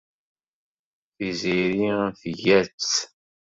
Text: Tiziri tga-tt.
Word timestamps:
Tiziri 1.15 1.87
tga-tt. 2.41 2.91